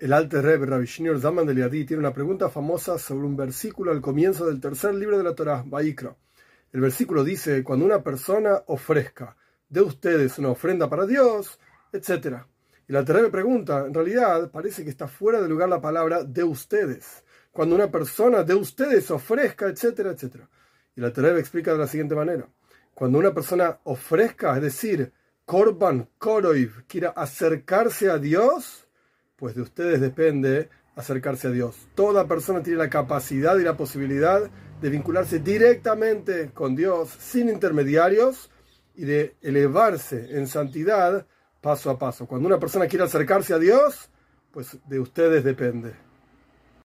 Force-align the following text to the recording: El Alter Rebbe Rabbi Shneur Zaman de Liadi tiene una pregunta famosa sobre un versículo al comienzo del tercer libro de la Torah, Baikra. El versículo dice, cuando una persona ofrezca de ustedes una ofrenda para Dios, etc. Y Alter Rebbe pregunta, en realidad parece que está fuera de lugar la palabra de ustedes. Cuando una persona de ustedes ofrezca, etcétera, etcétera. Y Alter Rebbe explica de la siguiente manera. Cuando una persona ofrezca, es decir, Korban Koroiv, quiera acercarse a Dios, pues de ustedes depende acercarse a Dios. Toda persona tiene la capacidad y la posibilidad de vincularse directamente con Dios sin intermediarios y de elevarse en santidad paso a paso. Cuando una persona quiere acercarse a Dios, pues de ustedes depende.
El 0.00 0.14
Alter 0.14 0.42
Rebbe 0.42 0.64
Rabbi 0.64 0.86
Shneur 0.86 1.20
Zaman 1.20 1.44
de 1.44 1.52
Liadi 1.52 1.84
tiene 1.84 2.00
una 2.00 2.14
pregunta 2.14 2.48
famosa 2.48 2.98
sobre 2.98 3.26
un 3.26 3.36
versículo 3.36 3.90
al 3.90 4.00
comienzo 4.00 4.46
del 4.46 4.58
tercer 4.58 4.94
libro 4.94 5.18
de 5.18 5.24
la 5.24 5.34
Torah, 5.34 5.62
Baikra. 5.66 6.16
El 6.72 6.80
versículo 6.80 7.22
dice, 7.22 7.62
cuando 7.62 7.84
una 7.84 8.02
persona 8.02 8.62
ofrezca 8.68 9.36
de 9.68 9.82
ustedes 9.82 10.38
una 10.38 10.48
ofrenda 10.48 10.88
para 10.88 11.04
Dios, 11.04 11.58
etc. 11.92 12.38
Y 12.88 12.96
Alter 12.96 13.16
Rebbe 13.16 13.28
pregunta, 13.28 13.84
en 13.84 13.92
realidad 13.92 14.50
parece 14.50 14.84
que 14.84 14.88
está 14.88 15.06
fuera 15.06 15.42
de 15.42 15.50
lugar 15.50 15.68
la 15.68 15.82
palabra 15.82 16.24
de 16.24 16.44
ustedes. 16.44 17.22
Cuando 17.52 17.74
una 17.74 17.90
persona 17.90 18.42
de 18.42 18.54
ustedes 18.54 19.10
ofrezca, 19.10 19.66
etcétera, 19.66 20.12
etcétera. 20.12 20.48
Y 20.96 21.04
Alter 21.04 21.24
Rebbe 21.24 21.40
explica 21.40 21.74
de 21.74 21.78
la 21.78 21.86
siguiente 21.86 22.14
manera. 22.14 22.48
Cuando 22.94 23.18
una 23.18 23.34
persona 23.34 23.78
ofrezca, 23.84 24.56
es 24.56 24.62
decir, 24.62 25.12
Korban 25.44 26.08
Koroiv, 26.16 26.86
quiera 26.86 27.10
acercarse 27.10 28.08
a 28.08 28.16
Dios, 28.16 28.86
pues 29.40 29.56
de 29.56 29.62
ustedes 29.62 30.00
depende 30.00 30.68
acercarse 30.94 31.48
a 31.48 31.50
Dios. 31.50 31.88
Toda 31.94 32.28
persona 32.28 32.62
tiene 32.62 32.78
la 32.78 32.90
capacidad 32.90 33.58
y 33.58 33.64
la 33.64 33.76
posibilidad 33.76 34.50
de 34.80 34.90
vincularse 34.90 35.40
directamente 35.40 36.50
con 36.52 36.76
Dios 36.76 37.08
sin 37.18 37.48
intermediarios 37.48 38.50
y 38.94 39.06
de 39.06 39.34
elevarse 39.40 40.36
en 40.36 40.46
santidad 40.46 41.26
paso 41.60 41.90
a 41.90 41.98
paso. 41.98 42.26
Cuando 42.26 42.46
una 42.46 42.58
persona 42.58 42.86
quiere 42.86 43.04
acercarse 43.04 43.54
a 43.54 43.58
Dios, 43.58 44.10
pues 44.52 44.78
de 44.86 45.00
ustedes 45.00 45.42
depende. 45.42 46.09